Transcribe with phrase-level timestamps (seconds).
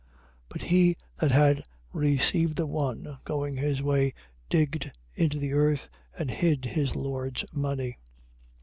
[0.49, 0.49] 25:18.
[0.49, 1.63] But he that had
[1.93, 4.15] received the one, going his way,
[4.49, 7.99] digged into the earth and hid his lord's money.